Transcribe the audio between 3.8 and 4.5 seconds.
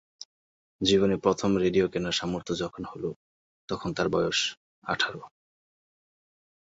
তার বয়স